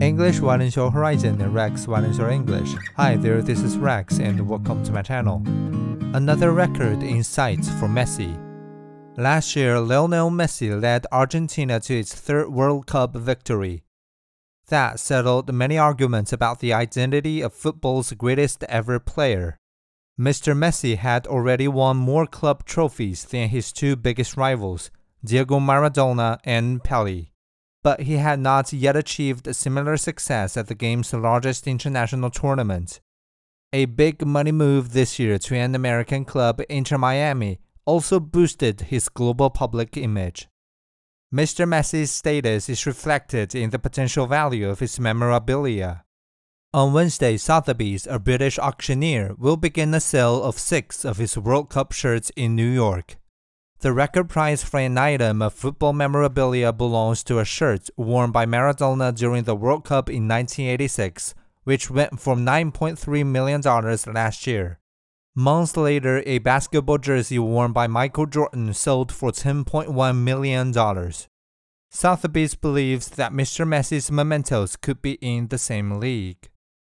[0.00, 0.40] English
[0.72, 2.74] Show Horizon and Rex Show English.
[2.96, 5.40] Hi there, this is Rex and welcome to my channel.
[6.16, 8.36] Another record in sight for Messi.
[9.16, 13.84] Last year, Lionel Messi led Argentina to its third World Cup victory.
[14.66, 19.58] That settled many arguments about the identity of football's greatest ever player.
[20.18, 20.56] Mr.
[20.56, 24.90] Messi had already won more club trophies than his two biggest rivals,
[25.24, 27.28] Diego Maradona and Pele
[27.84, 33.00] but he had not yet achieved a similar success at the game's largest international tournament.
[33.74, 39.10] A big money move this year to an American club, Inter Miami, also boosted his
[39.10, 40.48] global public image.
[41.32, 41.68] Mr.
[41.68, 46.04] Messi's status is reflected in the potential value of his memorabilia.
[46.72, 51.68] On Wednesday, Sotheby's, a British auctioneer, will begin a sale of six of his World
[51.68, 53.16] Cup shirts in New York.
[53.80, 58.46] The record price for an item of football memorabilia belongs to a shirt worn by
[58.46, 61.34] Maradona during the World Cup in 1986,
[61.64, 64.78] which went for $9.3 million last year.
[65.36, 70.72] Months later, a basketball jersey worn by Michael Jordan sold for $10.1 million.
[71.90, 73.66] Sotheby's believes that Mr.
[73.66, 76.48] Messi's mementos could be in the same league.